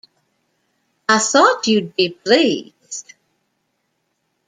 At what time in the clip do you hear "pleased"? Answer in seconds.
2.09-3.13